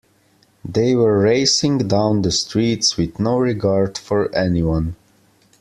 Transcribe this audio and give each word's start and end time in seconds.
They 0.65 0.95
were 0.95 1.19
racing 1.19 1.87
down 1.87 2.23
the 2.23 2.31
streets 2.31 2.97
with 2.97 3.19
no 3.19 3.37
regard 3.37 3.99
for 3.99 4.33
anyone. 4.35 4.95